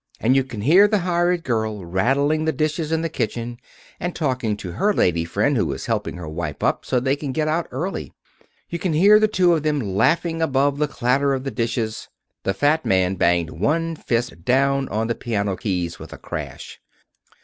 And 0.19 0.35
you 0.35 0.43
can 0.43 0.61
hear 0.61 0.87
the 0.87 0.97
hired 1.01 1.43
girl 1.43 1.85
rattling 1.85 2.45
the 2.45 2.51
dishes 2.51 2.91
in 2.91 3.03
the 3.03 3.07
kitchen, 3.07 3.59
and 3.99 4.15
talking 4.15 4.57
to 4.57 4.71
her 4.71 4.95
lady 4.95 5.25
friend 5.25 5.55
who 5.55 5.71
is 5.73 5.85
helping 5.85 6.15
her 6.17 6.27
wipe 6.27 6.63
up 6.63 6.85
so 6.85 6.99
they 6.99 7.15
can 7.15 7.31
get 7.31 7.47
out 7.47 7.67
early. 7.69 8.11
You 8.67 8.79
can 8.79 8.93
hear 8.93 9.19
the 9.19 9.27
two 9.27 9.53
of 9.53 9.61
them 9.61 9.79
laughing 9.79 10.41
above 10.41 10.79
the 10.79 10.87
clatter 10.87 11.35
of 11.35 11.43
the 11.43 11.51
dishes" 11.51 12.09
The 12.45 12.55
fat 12.55 12.83
man 12.83 13.13
banged 13.13 13.51
one 13.51 13.95
fist 13.95 14.43
down 14.43 14.89
on 14.89 15.05
the 15.05 15.13
piano 15.13 15.55
keys 15.55 15.99
with 15.99 16.11
a 16.13 16.17
crash. 16.17 16.79